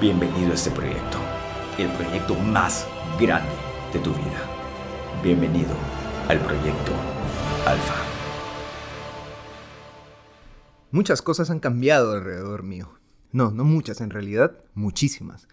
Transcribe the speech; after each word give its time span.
Bienvenido 0.00 0.52
a 0.52 0.54
este 0.54 0.70
proyecto, 0.70 1.18
el 1.76 1.90
proyecto 1.90 2.34
más 2.34 2.86
grande 3.20 3.52
de 3.92 3.98
tu 3.98 4.08
vida. 4.14 5.20
Bienvenido 5.22 5.74
al 6.26 6.40
proyecto 6.40 6.92
Alfa. 7.66 7.96
Muchas 10.90 11.20
cosas 11.20 11.50
han 11.50 11.60
cambiado 11.60 12.14
alrededor 12.14 12.62
mío. 12.62 12.94
No, 13.30 13.50
no 13.50 13.64
muchas, 13.64 14.00
en 14.00 14.08
realidad 14.08 14.64
muchísimas. 14.72 15.48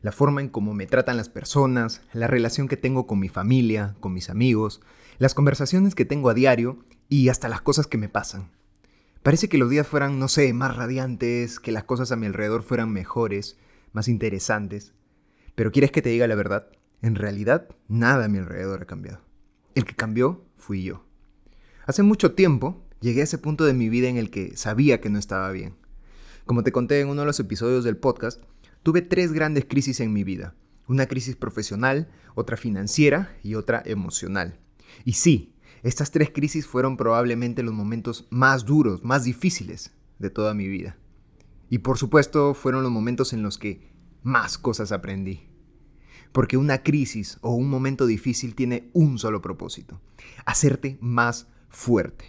La 0.00 0.10
forma 0.10 0.40
en 0.40 0.48
cómo 0.48 0.74
me 0.74 0.86
tratan 0.86 1.16
las 1.16 1.28
personas, 1.28 2.00
la 2.12 2.26
relación 2.26 2.66
que 2.66 2.76
tengo 2.76 3.06
con 3.06 3.20
mi 3.20 3.28
familia, 3.28 3.94
con 4.00 4.12
mis 4.12 4.30
amigos, 4.30 4.80
las 5.18 5.34
conversaciones 5.34 5.94
que 5.94 6.04
tengo 6.04 6.28
a 6.28 6.34
diario 6.34 6.84
y 7.08 7.28
hasta 7.28 7.48
las 7.48 7.60
cosas 7.60 7.86
que 7.86 7.98
me 7.98 8.08
pasan. 8.08 8.50
Parece 9.22 9.48
que 9.48 9.58
los 9.58 9.70
días 9.70 9.86
fueran, 9.86 10.18
no 10.18 10.26
sé, 10.26 10.52
más 10.54 10.76
radiantes, 10.76 11.60
que 11.60 11.70
las 11.70 11.84
cosas 11.84 12.10
a 12.10 12.16
mi 12.16 12.26
alrededor 12.26 12.64
fueran 12.64 12.90
mejores, 12.90 13.56
más 13.92 14.08
interesantes. 14.08 14.92
Pero 15.54 15.72
¿quieres 15.72 15.90
que 15.90 16.02
te 16.02 16.10
diga 16.10 16.26
la 16.26 16.34
verdad? 16.34 16.68
En 17.02 17.14
realidad, 17.14 17.68
nada 17.88 18.26
a 18.26 18.28
mi 18.28 18.38
alrededor 18.38 18.82
ha 18.82 18.86
cambiado. 18.86 19.20
El 19.74 19.84
que 19.84 19.94
cambió 19.94 20.44
fui 20.56 20.82
yo. 20.84 21.04
Hace 21.86 22.02
mucho 22.02 22.34
tiempo 22.34 22.86
llegué 23.00 23.22
a 23.22 23.24
ese 23.24 23.38
punto 23.38 23.64
de 23.64 23.74
mi 23.74 23.88
vida 23.88 24.08
en 24.08 24.16
el 24.16 24.30
que 24.30 24.56
sabía 24.56 25.00
que 25.00 25.10
no 25.10 25.18
estaba 25.18 25.50
bien. 25.50 25.74
Como 26.46 26.62
te 26.62 26.72
conté 26.72 27.00
en 27.00 27.08
uno 27.08 27.22
de 27.22 27.26
los 27.26 27.40
episodios 27.40 27.84
del 27.84 27.96
podcast, 27.96 28.42
tuve 28.82 29.02
tres 29.02 29.32
grandes 29.32 29.64
crisis 29.64 30.00
en 30.00 30.12
mi 30.12 30.24
vida. 30.24 30.54
Una 30.86 31.06
crisis 31.06 31.36
profesional, 31.36 32.10
otra 32.34 32.56
financiera 32.56 33.36
y 33.42 33.54
otra 33.54 33.82
emocional. 33.84 34.58
Y 35.04 35.14
sí, 35.14 35.54
estas 35.82 36.10
tres 36.10 36.30
crisis 36.30 36.66
fueron 36.66 36.96
probablemente 36.96 37.62
los 37.62 37.74
momentos 37.74 38.26
más 38.30 38.64
duros, 38.64 39.02
más 39.02 39.24
difíciles 39.24 39.92
de 40.18 40.30
toda 40.30 40.54
mi 40.54 40.68
vida. 40.68 40.96
Y 41.72 41.78
por 41.78 41.96
supuesto 41.96 42.52
fueron 42.52 42.82
los 42.82 42.92
momentos 42.92 43.32
en 43.32 43.42
los 43.42 43.56
que 43.56 43.80
más 44.22 44.58
cosas 44.58 44.92
aprendí. 44.92 45.48
Porque 46.30 46.58
una 46.58 46.82
crisis 46.82 47.38
o 47.40 47.54
un 47.54 47.70
momento 47.70 48.04
difícil 48.04 48.54
tiene 48.54 48.90
un 48.92 49.18
solo 49.18 49.40
propósito, 49.40 49.98
hacerte 50.44 50.98
más 51.00 51.46
fuerte. 51.70 52.26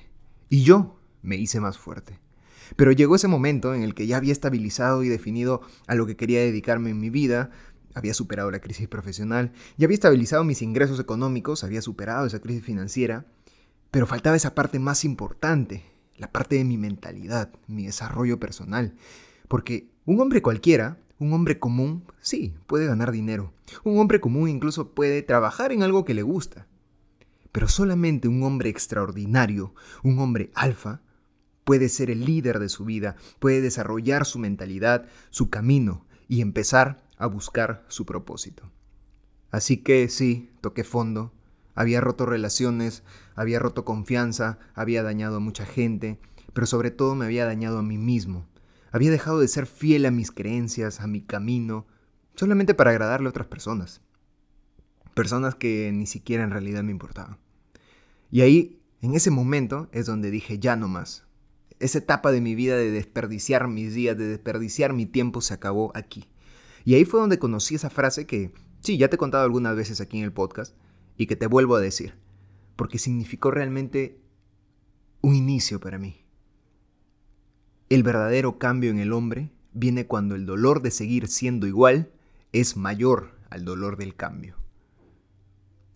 Y 0.48 0.64
yo 0.64 0.98
me 1.22 1.36
hice 1.36 1.60
más 1.60 1.78
fuerte. 1.78 2.22
Pero 2.78 2.94
llegó 2.94 3.18
ese 3.18 3.28
momento 3.28 3.74
en 3.74 3.84
el 3.84 3.96
que 3.96 4.08
ya 4.08 4.16
había 4.16 4.32
estabilizado 4.32 5.04
y 5.04 5.10
definido 5.10 5.60
a 5.88 5.96
lo 5.96 6.06
que 6.06 6.16
quería 6.16 6.40
dedicarme 6.40 6.92
en 6.92 7.02
mi 7.02 7.10
vida, 7.10 7.52
había 7.96 8.14
superado 8.14 8.50
la 8.50 8.62
crisis 8.62 8.88
profesional, 8.88 9.52
ya 9.76 9.88
había 9.88 9.96
estabilizado 9.96 10.46
mis 10.46 10.62
ingresos 10.62 11.02
económicos, 11.02 11.66
había 11.66 11.82
superado 11.82 12.28
esa 12.28 12.40
crisis 12.40 12.64
financiera, 12.64 13.26
pero 13.92 14.08
faltaba 14.08 14.38
esa 14.38 14.56
parte 14.56 14.80
más 14.80 15.04
importante, 15.04 15.84
la 16.16 16.32
parte 16.32 16.56
de 16.56 16.64
mi 16.64 16.78
mentalidad, 16.78 17.52
mi 17.68 17.88
desarrollo 17.88 18.40
personal. 18.40 18.96
Porque 19.54 19.88
un 20.06 20.20
hombre 20.20 20.42
cualquiera, 20.42 20.98
un 21.20 21.32
hombre 21.32 21.60
común, 21.60 22.06
sí, 22.22 22.56
puede 22.66 22.88
ganar 22.88 23.12
dinero. 23.12 23.54
Un 23.84 24.00
hombre 24.00 24.20
común 24.20 24.50
incluso 24.50 24.96
puede 24.96 25.22
trabajar 25.22 25.72
en 25.72 25.84
algo 25.84 26.06
que 26.06 26.16
le 26.16 26.24
gusta. 26.24 26.66
Pero 27.52 27.68
solamente 27.68 28.28
un 28.28 28.42
hombre 28.42 28.72
extraordinario, 28.72 29.76
un 30.02 30.18
hombre 30.18 30.50
alfa, 30.56 31.02
puede 31.66 31.90
ser 31.90 32.10
el 32.10 32.26
líder 32.26 32.58
de 32.58 32.68
su 32.68 32.84
vida, 32.84 33.16
puede 33.38 33.62
desarrollar 33.62 34.26
su 34.26 34.40
mentalidad, 34.40 35.06
su 35.30 35.52
camino 35.52 36.08
y 36.28 36.42
empezar 36.42 37.04
a 37.20 37.28
buscar 37.28 37.86
su 37.90 38.08
propósito. 38.08 38.72
Así 39.52 39.78
que 39.78 40.10
sí, 40.10 40.50
toqué 40.62 40.84
fondo, 40.84 41.32
había 41.76 42.02
roto 42.02 42.26
relaciones, 42.26 43.04
había 43.36 43.60
roto 43.60 43.86
confianza, 43.86 44.58
había 44.74 45.04
dañado 45.04 45.36
a 45.36 45.42
mucha 45.42 45.68
gente, 45.68 46.20
pero 46.54 46.66
sobre 46.66 46.90
todo 46.90 47.14
me 47.14 47.26
había 47.26 47.46
dañado 47.46 47.78
a 47.78 47.84
mí 47.84 48.00
mismo. 48.00 48.48
Había 48.94 49.10
dejado 49.10 49.40
de 49.40 49.48
ser 49.48 49.66
fiel 49.66 50.06
a 50.06 50.12
mis 50.12 50.32
creencias, 50.32 51.02
a 51.02 51.08
mi 51.08 51.22
camino, 51.22 51.88
solamente 52.36 52.76
para 52.76 52.92
agradarle 52.92 53.26
a 53.26 53.32
otras 53.32 53.48
personas. 53.48 54.02
Personas 55.16 55.56
que 55.56 55.92
ni 55.92 56.06
siquiera 56.06 56.44
en 56.44 56.52
realidad 56.52 56.84
me 56.84 56.92
importaban. 56.92 57.40
Y 58.30 58.42
ahí, 58.42 58.84
en 59.02 59.16
ese 59.16 59.32
momento, 59.32 59.90
es 59.94 60.06
donde 60.06 60.30
dije 60.30 60.60
ya 60.60 60.76
no 60.76 60.88
más. 60.88 61.26
Esa 61.80 61.98
etapa 61.98 62.32
de 62.32 62.40
mi 62.40 62.54
vida 62.54 62.78
de 62.78 62.92
desperdiciar 62.92 63.68
mis 63.68 63.96
días, 63.96 64.16
de 64.16 64.28
desperdiciar 64.28 64.94
mi 64.94 65.08
tiempo, 65.08 65.42
se 65.42 65.56
acabó 65.56 65.92
aquí. 65.96 66.30
Y 66.86 66.94
ahí 66.94 67.04
fue 67.04 67.20
donde 67.20 67.40
conocí 67.40 67.74
esa 67.74 67.90
frase 67.90 68.28
que, 68.28 68.54
sí, 68.82 69.00
ya 69.00 69.08
te 69.08 69.16
he 69.16 69.18
contado 69.18 69.44
algunas 69.44 69.76
veces 69.76 70.02
aquí 70.02 70.20
en 70.20 70.24
el 70.24 70.34
podcast, 70.34 70.76
y 71.18 71.26
que 71.26 71.36
te 71.36 71.48
vuelvo 71.48 71.76
a 71.76 71.82
decir, 71.82 72.14
porque 72.76 73.00
significó 73.00 73.50
realmente 73.50 74.22
un 75.22 75.34
inicio 75.34 75.80
para 75.80 75.98
mí. 75.98 76.23
El 77.94 78.02
verdadero 78.02 78.58
cambio 78.58 78.90
en 78.90 78.98
el 78.98 79.14
hombre 79.14 79.52
viene 79.72 80.08
cuando 80.08 80.34
el 80.34 80.48
dolor 80.48 80.82
de 80.82 80.90
seguir 80.90 81.28
siendo 81.28 81.68
igual 81.68 82.12
es 82.52 82.76
mayor 82.76 83.38
al 83.52 83.66
dolor 83.66 83.98
del 83.98 84.16
cambio. 84.16 84.56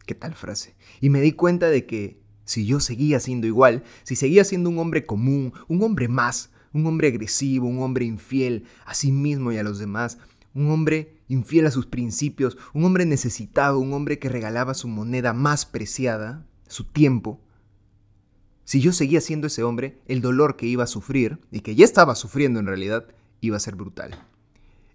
¿Qué 0.06 0.14
tal 0.14 0.36
frase? 0.36 0.76
Y 1.02 1.10
me 1.10 1.22
di 1.22 1.32
cuenta 1.32 1.72
de 1.72 1.88
que 1.88 2.22
si 2.46 2.68
yo 2.68 2.82
seguía 2.82 3.20
siendo 3.20 3.48
igual, 3.48 3.84
si 4.04 4.16
seguía 4.16 4.44
siendo 4.44 4.70
un 4.70 4.78
hombre 4.78 5.08
común, 5.08 5.54
un 5.68 5.82
hombre 5.82 6.08
más, 6.08 6.52
un 6.72 6.86
hombre 6.86 7.08
agresivo, 7.08 7.68
un 7.68 7.82
hombre 7.82 8.06
infiel 8.06 8.66
a 8.86 8.94
sí 8.94 9.12
mismo 9.12 9.52
y 9.52 9.58
a 9.58 9.64
los 9.64 9.80
demás, 9.80 10.20
un 10.54 10.70
hombre 10.70 11.18
infiel 11.28 11.66
a 11.66 11.72
sus 11.72 11.88
principios, 11.88 12.60
un 12.76 12.86
hombre 12.86 13.08
necesitado, 13.08 13.80
un 13.80 13.92
hombre 13.94 14.20
que 14.20 14.30
regalaba 14.30 14.76
su 14.76 14.88
moneda 14.88 15.34
más 15.34 15.66
preciada, 15.66 16.46
su 16.68 16.84
tiempo. 16.84 17.42
Si 18.68 18.82
yo 18.82 18.92
seguía 18.92 19.22
siendo 19.22 19.48
ese 19.48 19.64
hombre, 19.64 19.98
el 20.08 20.20
dolor 20.20 20.58
que 20.58 20.66
iba 20.66 20.84
a 20.84 20.88
sufrir, 20.88 21.40
y 21.52 21.62
que 21.62 21.74
ya 21.74 21.86
estaba 21.86 22.16
sufriendo 22.16 22.60
en 22.60 22.66
realidad, 22.66 23.08
iba 23.40 23.56
a 23.56 23.62
ser 23.62 23.78
brutal. 23.78 24.22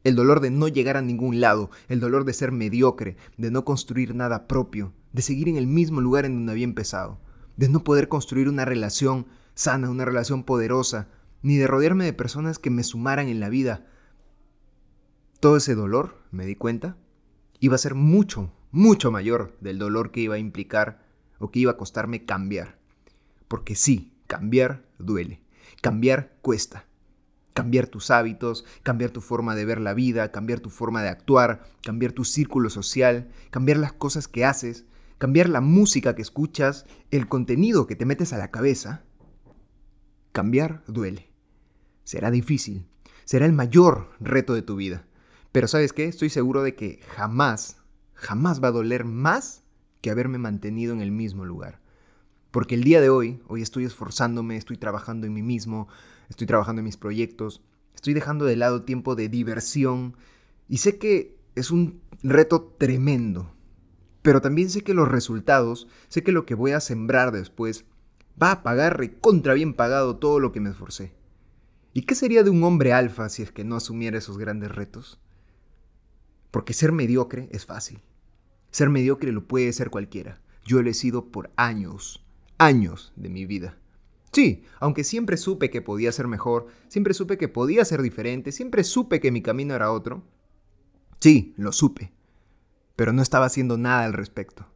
El 0.05 0.15
dolor 0.15 0.41
de 0.41 0.51
no 0.51 0.69
llegar 0.69 0.99
a 0.99 1.01
ningún 1.01 1.41
lado, 1.41 1.71
el 1.89 1.99
dolor 1.99 2.27
de 2.27 2.35
ser 2.35 2.53
mediocre, 2.53 3.17
de 3.39 3.51
no 3.51 3.65
construir 3.65 4.15
nada 4.15 4.47
propio, 4.47 4.93
de 5.15 5.23
seguir 5.23 5.49
en 5.49 5.57
el 5.57 5.67
mismo 5.67 6.03
lugar 6.03 6.27
en 6.27 6.35
donde 6.35 6.53
había 6.53 6.65
empezado, 6.65 7.19
de 7.57 7.71
no 7.71 7.83
poder 7.83 8.09
construir 8.09 8.47
una 8.51 8.67
relación 8.67 9.27
sana, 9.55 9.89
una 9.89 10.05
relación 10.05 10.45
poderosa, 10.45 11.09
ni 11.41 11.57
de 11.57 11.67
rodearme 11.67 12.05
de 12.05 12.13
personas 12.13 12.59
que 12.59 12.69
me 12.69 12.83
sumaran 12.83 13.29
en 13.29 13.41
la 13.41 13.49
vida, 13.49 13.87
todo 15.41 15.57
ese 15.57 15.75
dolor, 15.75 16.19
me 16.31 16.45
di 16.45 16.57
cuenta, 16.57 16.99
iba 17.59 17.77
a 17.77 17.79
ser 17.79 17.95
mucho, 17.95 18.53
mucho 18.71 19.11
mayor 19.11 19.57
del 19.63 19.79
dolor 19.79 20.11
que 20.11 20.21
iba 20.21 20.35
a 20.35 20.39
implicar 20.39 21.07
o 21.39 21.51
que 21.51 21.61
iba 21.61 21.73
a 21.73 21.79
costarme 21.79 22.27
cambiar. 22.27 22.82
Porque 23.53 23.75
sí, 23.75 24.15
cambiar 24.29 24.83
duele, 24.99 25.43
cambiar 25.83 26.39
cuesta. 26.41 26.87
Cambiar 27.53 27.87
tus 27.87 28.11
hábitos, 28.11 28.65
cambiar 28.83 29.11
tu 29.11 29.21
forma 29.21 29.55
de 29.55 29.67
ver 29.67 29.79
la 29.79 29.93
vida, 29.93 30.33
cambiar 30.33 30.61
tu 30.61 30.71
forma 30.71 31.03
de 31.03 31.11
actuar, 31.11 31.63
cambiar 31.83 32.13
tu 32.13 32.25
círculo 32.25 32.71
social, 32.71 33.31
cambiar 33.51 33.77
las 33.77 33.93
cosas 33.93 34.27
que 34.27 34.47
haces, 34.47 34.87
cambiar 35.19 35.51
la 35.51 35.61
música 35.61 36.15
que 36.15 36.23
escuchas, 36.23 36.87
el 37.11 37.29
contenido 37.29 37.87
que 37.87 37.95
te 37.95 38.07
metes 38.07 38.33
a 38.33 38.39
la 38.39 38.51
cabeza. 38.51 39.03
Cambiar 40.33 40.83
duele. 40.87 41.29
Será 42.05 42.31
difícil, 42.31 42.87
será 43.27 43.45
el 43.45 43.53
mayor 43.53 44.13
reto 44.19 44.55
de 44.55 44.63
tu 44.63 44.77
vida. 44.77 45.05
Pero 45.53 45.69
sabes 45.69 45.93
qué, 45.93 46.07
estoy 46.07 46.31
seguro 46.31 46.63
de 46.63 46.75
que 46.75 47.01
jamás, 47.17 47.77
jamás 48.15 48.65
va 48.65 48.69
a 48.69 48.73
doler 48.73 49.05
más 49.05 49.63
que 50.01 50.11
haberme 50.11 50.39
mantenido 50.39 50.95
en 50.95 51.03
el 51.03 51.13
mismo 51.13 51.45
lugar. 51.45 51.82
Porque 52.53 52.75
el 52.75 52.85
día 52.85 53.01
de 53.01 53.09
hoy, 53.09 53.41
hoy 53.49 53.63
estoy 53.63 53.85
esforzándome, 53.87 54.57
estoy 54.57 54.77
trabajando 54.77 55.27
en 55.27 55.33
mí 55.33 55.43
mismo, 55.43 55.89
estoy 56.29 56.47
trabajando 56.47 56.81
en 56.81 56.85
mis 56.85 56.99
proyectos, 56.99 57.63
estoy 57.95 58.13
dejando 58.13 58.45
de 58.45 58.57
lado 58.57 58.83
tiempo 58.83 59.15
de 59.17 59.31
diversión 59.31 60.17
y 60.69 60.77
sé 60.77 60.99
que 60.99 61.39
es 61.55 61.71
un 61.71 62.03
reto 62.23 62.75
tremendo. 62.79 63.55
Pero 64.21 64.43
también 64.43 64.69
sé 64.69 64.83
que 64.83 64.93
los 64.93 65.09
resultados, 65.09 65.89
sé 66.09 66.23
que 66.23 66.31
lo 66.31 66.45
que 66.45 66.55
voy 66.55 66.73
a 66.73 66.81
sembrar 66.81 67.33
después 67.33 67.87
va 68.41 68.53
a 68.53 68.63
pagar 68.63 68.99
recontra 68.99 69.55
bien 69.55 69.73
pagado 69.73 70.17
todo 70.19 70.39
lo 70.39 70.53
que 70.53 70.61
me 70.61 70.71
esforcé. 70.71 71.15
¿Y 71.95 72.03
qué 72.03 72.15
sería 72.15 72.43
de 72.43 72.51
un 72.51 72.63
hombre 72.65 72.93
alfa 72.93 73.31
si 73.31 73.43
es 73.43 73.51
que 73.51 73.65
no 73.65 73.77
asumiera 73.77 74.19
esos 74.19 74.37
grandes 74.37 74.71
retos? 74.71 75.19
Porque 76.51 76.75
ser 76.75 76.93
mediocre 76.93 77.49
es 77.51 77.65
fácil. 77.65 78.03
Ser 78.71 78.91
mediocre 78.91 79.33
lo 79.33 79.49
puede 79.49 79.73
ser 79.73 79.89
cualquiera. 79.89 80.43
Yo 80.67 80.83
lo 80.83 80.91
he 80.91 80.95
sido 80.95 81.31
por 81.31 81.51
años, 81.57 82.23
años 82.59 83.13
de 83.17 83.29
mi 83.29 83.47
vida. 83.47 83.79
Sí, 84.33 84.65
aunque 84.81 85.05
siempre 85.05 85.37
supe 85.37 85.71
que 85.71 85.83
podía 85.83 86.11
ser 86.11 86.27
mejor, 86.27 86.69
siempre 86.89 87.13
supe 87.13 87.37
que 87.37 87.49
podía 87.49 87.85
ser 87.85 88.01
diferente, 88.01 88.51
siempre 88.51 88.83
supe 88.83 89.21
que 89.21 89.31
mi 89.31 89.43
camino 89.43 89.75
era 89.75 89.93
otro. 89.93 90.25
Sí, 91.21 91.55
lo 91.57 91.71
supe. 91.73 92.13
Pero 92.97 93.13
no 93.13 93.23
estaba 93.23 93.47
haciendo 93.47 93.77
nada 93.77 94.05
al 94.05 94.15
respecto. 94.15 94.67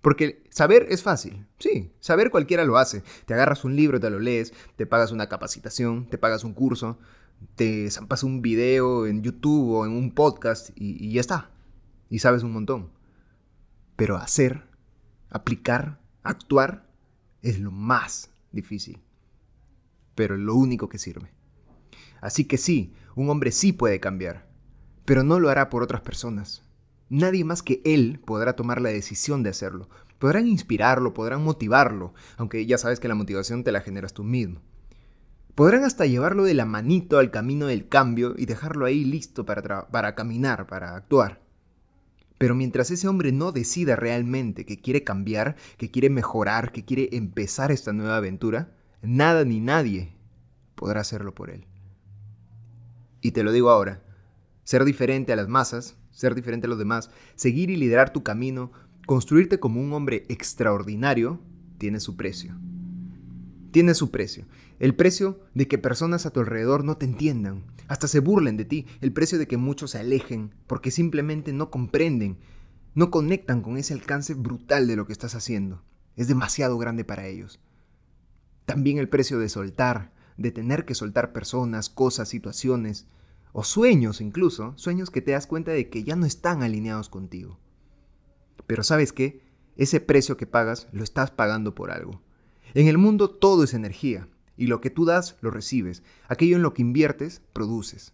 Porque 0.00 0.44
saber 0.50 0.86
es 0.90 1.02
fácil. 1.02 1.46
Sí, 1.58 1.92
saber 2.00 2.30
cualquiera 2.30 2.64
lo 2.64 2.78
hace. 2.78 3.02
Te 3.26 3.34
agarras 3.34 3.64
un 3.64 3.76
libro, 3.76 4.00
te 4.00 4.10
lo 4.10 4.18
lees, 4.18 4.54
te 4.76 4.86
pagas 4.86 5.12
una 5.12 5.28
capacitación, 5.28 6.08
te 6.08 6.16
pagas 6.16 6.44
un 6.44 6.54
curso, 6.54 6.98
te 7.54 7.90
zampas 7.90 8.22
un 8.22 8.42
video 8.42 9.06
en 9.06 9.22
YouTube 9.22 9.72
o 9.72 9.86
en 9.86 9.92
un 9.92 10.14
podcast 10.14 10.70
y, 10.74 11.12
ya 11.12 11.20
está. 11.20 11.50
Y 12.08 12.20
sabes 12.20 12.42
un 12.42 12.52
montón. 12.52 12.90
Pero 13.96 14.16
hacer, 14.16 14.64
aplicar, 15.28 16.00
actuar 16.22 16.89
es 17.42 17.58
lo 17.58 17.70
más 17.70 18.30
difícil. 18.52 19.00
Pero 20.14 20.36
lo 20.36 20.54
único 20.54 20.88
que 20.88 20.98
sirve. 20.98 21.30
Así 22.20 22.44
que 22.44 22.58
sí, 22.58 22.92
un 23.14 23.30
hombre 23.30 23.52
sí 23.52 23.72
puede 23.72 24.00
cambiar. 24.00 24.48
pero 25.04 25.24
no 25.24 25.40
lo 25.40 25.48
hará 25.48 25.70
por 25.70 25.82
otras 25.82 26.02
personas. 26.02 26.62
Nadie 27.08 27.44
más 27.44 27.64
que 27.64 27.82
él 27.84 28.20
podrá 28.24 28.54
tomar 28.54 28.80
la 28.80 28.90
decisión 28.90 29.42
de 29.42 29.50
hacerlo. 29.50 29.88
Podrán 30.20 30.46
inspirarlo, 30.46 31.14
podrán 31.14 31.42
motivarlo, 31.42 32.14
aunque 32.36 32.64
ya 32.64 32.78
sabes 32.78 33.00
que 33.00 33.08
la 33.08 33.16
motivación 33.16 33.64
te 33.64 33.72
la 33.72 33.80
generas 33.80 34.14
tú 34.14 34.22
mismo. 34.22 34.60
Podrán 35.56 35.82
hasta 35.82 36.06
llevarlo 36.06 36.44
de 36.44 36.54
la 36.54 36.64
manito 36.64 37.18
al 37.18 37.32
camino 37.32 37.66
del 37.66 37.88
cambio 37.88 38.34
y 38.36 38.46
dejarlo 38.46 38.86
ahí 38.86 39.04
listo 39.04 39.44
para, 39.44 39.88
para 39.88 40.14
caminar, 40.14 40.68
para 40.68 40.94
actuar. 40.94 41.42
Pero 42.40 42.54
mientras 42.54 42.90
ese 42.90 43.06
hombre 43.06 43.32
no 43.32 43.52
decida 43.52 43.96
realmente 43.96 44.64
que 44.64 44.80
quiere 44.80 45.04
cambiar, 45.04 45.56
que 45.76 45.90
quiere 45.90 46.08
mejorar, 46.08 46.72
que 46.72 46.86
quiere 46.86 47.10
empezar 47.12 47.70
esta 47.70 47.92
nueva 47.92 48.16
aventura, 48.16 48.72
nada 49.02 49.44
ni 49.44 49.60
nadie 49.60 50.14
podrá 50.74 51.02
hacerlo 51.02 51.34
por 51.34 51.50
él. 51.50 51.66
Y 53.20 53.32
te 53.32 53.42
lo 53.42 53.52
digo 53.52 53.68
ahora, 53.68 54.02
ser 54.64 54.86
diferente 54.86 55.34
a 55.34 55.36
las 55.36 55.48
masas, 55.48 55.98
ser 56.12 56.34
diferente 56.34 56.66
a 56.66 56.70
los 56.70 56.78
demás, 56.78 57.10
seguir 57.34 57.68
y 57.68 57.76
liderar 57.76 58.10
tu 58.10 58.22
camino, 58.22 58.72
construirte 59.04 59.60
como 59.60 59.78
un 59.78 59.92
hombre 59.92 60.24
extraordinario, 60.30 61.42
tiene 61.76 62.00
su 62.00 62.16
precio. 62.16 62.58
Tiene 63.70 63.94
su 63.94 64.10
precio. 64.10 64.46
El 64.78 64.94
precio 64.94 65.40
de 65.54 65.68
que 65.68 65.78
personas 65.78 66.26
a 66.26 66.30
tu 66.30 66.40
alrededor 66.40 66.84
no 66.84 66.96
te 66.96 67.06
entiendan, 67.06 67.64
hasta 67.86 68.08
se 68.08 68.20
burlen 68.20 68.56
de 68.56 68.64
ti, 68.64 68.86
el 69.00 69.12
precio 69.12 69.38
de 69.38 69.46
que 69.46 69.56
muchos 69.56 69.92
se 69.92 69.98
alejen 69.98 70.54
porque 70.66 70.90
simplemente 70.90 71.52
no 71.52 71.70
comprenden, 71.70 72.38
no 72.94 73.10
conectan 73.10 73.62
con 73.62 73.76
ese 73.76 73.94
alcance 73.94 74.34
brutal 74.34 74.86
de 74.86 74.96
lo 74.96 75.06
que 75.06 75.12
estás 75.12 75.34
haciendo. 75.34 75.82
Es 76.16 76.26
demasiado 76.26 76.78
grande 76.78 77.04
para 77.04 77.26
ellos. 77.26 77.60
También 78.66 78.98
el 78.98 79.08
precio 79.08 79.38
de 79.38 79.48
soltar, 79.48 80.12
de 80.36 80.50
tener 80.50 80.84
que 80.84 80.94
soltar 80.94 81.32
personas, 81.32 81.90
cosas, 81.90 82.28
situaciones, 82.28 83.06
o 83.52 83.64
sueños 83.64 84.20
incluso, 84.20 84.72
sueños 84.76 85.10
que 85.10 85.22
te 85.22 85.32
das 85.32 85.46
cuenta 85.46 85.72
de 85.72 85.88
que 85.88 86.04
ya 86.04 86.16
no 86.16 86.26
están 86.26 86.62
alineados 86.62 87.08
contigo. 87.08 87.58
Pero 88.66 88.82
sabes 88.82 89.12
qué, 89.12 89.42
ese 89.76 90.00
precio 90.00 90.36
que 90.36 90.46
pagas 90.46 90.88
lo 90.92 91.02
estás 91.04 91.30
pagando 91.30 91.74
por 91.74 91.90
algo. 91.90 92.22
En 92.74 92.86
el 92.86 92.98
mundo 92.98 93.30
todo 93.30 93.64
es 93.64 93.74
energía, 93.74 94.28
y 94.56 94.66
lo 94.66 94.80
que 94.80 94.90
tú 94.90 95.04
das, 95.04 95.36
lo 95.40 95.50
recibes. 95.50 96.02
Aquello 96.28 96.56
en 96.56 96.62
lo 96.62 96.74
que 96.74 96.82
inviertes, 96.82 97.42
produces. 97.52 98.12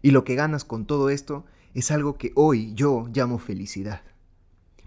Y 0.00 0.12
lo 0.12 0.24
que 0.24 0.34
ganas 0.34 0.64
con 0.64 0.86
todo 0.86 1.10
esto 1.10 1.44
es 1.74 1.90
algo 1.90 2.16
que 2.16 2.32
hoy 2.34 2.72
yo 2.74 3.08
llamo 3.12 3.38
felicidad. 3.38 4.02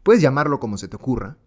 Puedes 0.03 0.21
llamarlo 0.21 0.59
como 0.59 0.77
se 0.77 0.87
te 0.87 0.95
ocurra. 0.95 1.37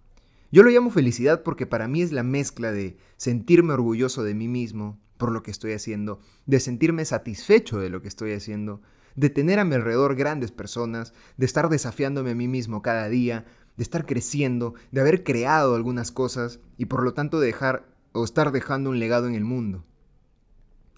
Yo 0.50 0.62
lo 0.62 0.70
llamo 0.70 0.90
felicidad 0.90 1.42
porque 1.42 1.66
para 1.66 1.88
mí 1.88 2.02
es 2.02 2.12
la 2.12 2.22
mezcla 2.22 2.72
de 2.72 2.96
sentirme 3.16 3.74
orgulloso 3.74 4.22
de 4.22 4.34
mí 4.34 4.48
mismo 4.48 4.98
por 5.16 5.32
lo 5.32 5.42
que 5.42 5.50
estoy 5.50 5.72
haciendo, 5.72 6.20
de 6.46 6.60
sentirme 6.60 7.04
satisfecho 7.04 7.78
de 7.78 7.90
lo 7.90 8.00
que 8.00 8.08
estoy 8.08 8.32
haciendo, 8.32 8.80
de 9.16 9.30
tener 9.30 9.58
a 9.58 9.64
mi 9.64 9.74
alrededor 9.74 10.14
grandes 10.14 10.52
personas, 10.52 11.12
de 11.36 11.46
estar 11.46 11.68
desafiándome 11.68 12.30
a 12.30 12.34
mí 12.34 12.48
mismo 12.48 12.82
cada 12.82 13.08
día, 13.08 13.46
de 13.78 13.84
estar 13.84 14.04
creciendo, 14.04 14.74
de 14.90 15.00
haber 15.00 15.24
creado 15.24 15.74
algunas 15.74 16.10
cosas 16.10 16.60
y 16.76 16.86
por 16.86 17.02
lo 17.04 17.14
tanto 17.14 17.40
dejar 17.40 17.86
o 18.12 18.24
estar 18.24 18.52
dejando 18.52 18.90
un 18.90 18.98
legado 18.98 19.28
en 19.28 19.36
el 19.36 19.44
mundo. 19.44 19.84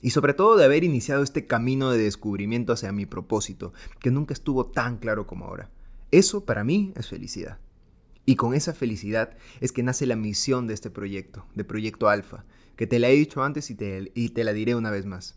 Y 0.02 0.10
sobre 0.10 0.32
todo 0.32 0.56
de 0.56 0.64
haber 0.64 0.82
iniciado 0.82 1.22
este 1.22 1.46
camino 1.46 1.90
de 1.90 1.98
descubrimiento 1.98 2.72
hacia 2.72 2.90
mi 2.90 3.04
propósito, 3.04 3.74
que 4.00 4.10
nunca 4.10 4.32
estuvo 4.32 4.66
tan 4.66 4.96
claro 4.96 5.26
como 5.26 5.44
ahora. 5.44 5.70
Eso 6.10 6.46
para 6.46 6.64
mí 6.64 6.92
es 6.96 7.06
felicidad. 7.06 7.58
Y 8.24 8.36
con 8.36 8.54
esa 8.54 8.72
felicidad 8.72 9.36
es 9.60 9.72
que 9.72 9.82
nace 9.82 10.06
la 10.06 10.16
misión 10.16 10.66
de 10.66 10.72
este 10.72 10.90
proyecto, 10.90 11.44
de 11.54 11.64
Proyecto 11.64 12.08
Alfa, 12.08 12.44
que 12.76 12.86
te 12.86 12.98
la 12.98 13.10
he 13.10 13.14
dicho 13.14 13.42
antes 13.42 13.70
y 13.70 13.74
te, 13.74 14.10
y 14.14 14.30
te 14.30 14.42
la 14.42 14.54
diré 14.54 14.74
una 14.74 14.90
vez 14.90 15.04
más. 15.04 15.36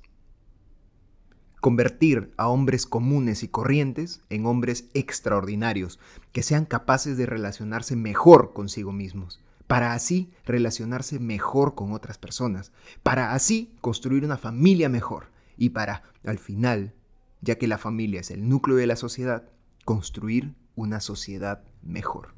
Convertir 1.63 2.33
a 2.35 2.49
hombres 2.49 2.85
comunes 2.85 3.41
y 3.41 3.47
corrientes 3.47 4.19
en 4.29 4.45
hombres 4.45 4.89
extraordinarios, 4.93 5.97
que 6.33 6.43
sean 6.43 6.65
capaces 6.65 7.15
de 7.15 7.25
relacionarse 7.25 7.95
mejor 7.95 8.51
consigo 8.51 8.91
mismos, 8.91 9.39
para 9.65 9.93
así 9.93 10.33
relacionarse 10.45 11.19
mejor 11.19 11.73
con 11.73 11.93
otras 11.93 12.17
personas, 12.17 12.73
para 13.01 13.33
así 13.33 13.73
construir 13.79 14.25
una 14.25 14.35
familia 14.35 14.89
mejor 14.89 15.27
y 15.55 15.69
para, 15.69 16.03
al 16.25 16.37
final, 16.37 16.95
ya 17.39 17.57
que 17.57 17.69
la 17.69 17.77
familia 17.77 18.19
es 18.19 18.31
el 18.31 18.49
núcleo 18.49 18.75
de 18.75 18.87
la 18.87 18.97
sociedad, 18.97 19.47
construir 19.85 20.55
una 20.75 20.99
sociedad 20.99 21.63
mejor. 21.81 22.35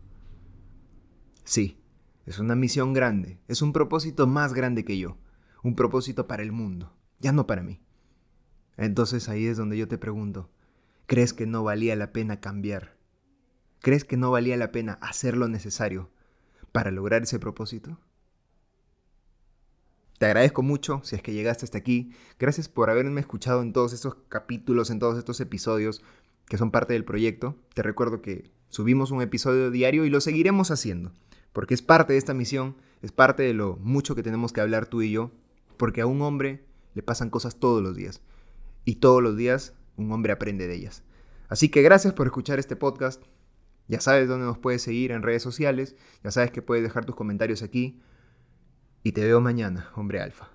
Sí, 1.45 1.79
es 2.27 2.37
una 2.37 2.53
misión 2.53 2.93
grande, 2.93 3.39
es 3.47 3.63
un 3.63 3.73
propósito 3.73 4.27
más 4.27 4.53
grande 4.53 4.85
que 4.85 4.99
yo, 4.99 5.17
un 5.63 5.73
propósito 5.73 6.27
para 6.27 6.43
el 6.43 6.51
mundo, 6.51 6.93
ya 7.17 7.31
no 7.31 7.47
para 7.47 7.63
mí. 7.63 7.81
Entonces 8.77 9.29
ahí 9.29 9.45
es 9.45 9.57
donde 9.57 9.77
yo 9.77 9.87
te 9.87 9.97
pregunto, 9.97 10.49
¿crees 11.05 11.33
que 11.33 11.45
no 11.45 11.63
valía 11.63 11.95
la 11.95 12.11
pena 12.11 12.39
cambiar? 12.39 12.95
¿Crees 13.79 14.03
que 14.03 14.17
no 14.17 14.31
valía 14.31 14.57
la 14.57 14.71
pena 14.71 14.93
hacer 15.01 15.37
lo 15.37 15.47
necesario 15.47 16.09
para 16.71 16.91
lograr 16.91 17.23
ese 17.23 17.39
propósito? 17.39 17.99
Te 20.17 20.25
agradezco 20.25 20.63
mucho 20.63 21.01
si 21.03 21.15
es 21.15 21.21
que 21.21 21.33
llegaste 21.33 21.65
hasta 21.65 21.77
aquí. 21.77 22.11
Gracias 22.39 22.69
por 22.69 22.89
haberme 22.89 23.21
escuchado 23.21 23.61
en 23.61 23.73
todos 23.73 23.93
estos 23.93 24.15
capítulos, 24.29 24.89
en 24.89 24.99
todos 24.99 25.17
estos 25.17 25.39
episodios 25.39 26.03
que 26.47 26.57
son 26.57 26.71
parte 26.71 26.93
del 26.93 27.05
proyecto. 27.05 27.55
Te 27.73 27.81
recuerdo 27.81 28.21
que 28.21 28.49
subimos 28.69 29.11
un 29.11 29.21
episodio 29.21 29.71
diario 29.71 30.05
y 30.05 30.09
lo 30.09 30.21
seguiremos 30.21 30.71
haciendo, 30.71 31.11
porque 31.53 31.73
es 31.73 31.81
parte 31.81 32.13
de 32.13 32.19
esta 32.19 32.33
misión, 32.33 32.75
es 33.01 33.11
parte 33.11 33.43
de 33.43 33.53
lo 33.53 33.77
mucho 33.77 34.15
que 34.15 34.23
tenemos 34.23 34.53
que 34.53 34.61
hablar 34.61 34.85
tú 34.85 35.01
y 35.01 35.11
yo, 35.11 35.31
porque 35.77 36.01
a 36.01 36.07
un 36.07 36.21
hombre 36.21 36.63
le 36.93 37.03
pasan 37.03 37.29
cosas 37.29 37.57
todos 37.57 37.83
los 37.83 37.95
días 37.95 38.21
y 38.85 38.95
todos 38.95 39.21
los 39.21 39.35
días 39.35 39.73
un 39.97 40.11
hombre 40.11 40.31
aprende 40.31 40.67
de 40.67 40.75
ellas. 40.75 41.03
Así 41.49 41.69
que 41.69 41.81
gracias 41.81 42.13
por 42.13 42.27
escuchar 42.27 42.59
este 42.59 42.75
podcast. 42.75 43.23
Ya 43.87 43.99
sabes 43.99 44.27
dónde 44.27 44.45
nos 44.45 44.57
puedes 44.57 44.81
seguir 44.81 45.11
en 45.11 45.21
redes 45.21 45.43
sociales, 45.43 45.95
ya 46.23 46.31
sabes 46.31 46.51
que 46.51 46.61
puedes 46.61 46.83
dejar 46.83 47.05
tus 47.05 47.15
comentarios 47.15 47.61
aquí 47.61 48.01
y 49.03 49.11
te 49.11 49.23
veo 49.23 49.41
mañana, 49.41 49.91
hombre 49.95 50.21
alfa. 50.21 50.54